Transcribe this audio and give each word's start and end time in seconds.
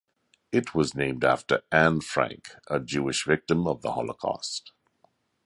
It 0.51 0.73
was 0.73 0.95
named 0.95 1.23
after 1.23 1.61
Anne 1.71 2.01
Frank, 2.01 2.55
a 2.67 2.79
Jewish 2.79 3.23
victim 3.23 3.67
of 3.67 3.83
the 3.83 3.91
Holocaust. 3.91 4.71